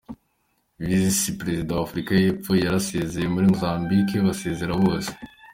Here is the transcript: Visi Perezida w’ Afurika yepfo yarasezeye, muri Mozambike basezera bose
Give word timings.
Visi 0.85 1.29
Perezida 1.39 1.71
w’ 1.75 1.83
Afurika 1.85 2.11
yepfo 2.23 2.51
yarasezeye, 2.63 3.27
muri 3.33 3.45
Mozambike 3.51 4.15
basezera 4.27 4.73
bose 4.83 5.11